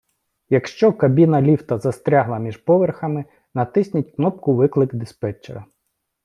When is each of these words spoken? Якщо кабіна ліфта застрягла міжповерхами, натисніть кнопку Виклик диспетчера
Якщо 0.49 0.93
кабіна 0.93 1.41
ліфта 1.41 1.77
застрягла 1.77 2.39
міжповерхами, 2.39 3.25
натисніть 3.53 4.11
кнопку 4.15 4.53
Виклик 4.55 4.95
диспетчера 4.95 5.65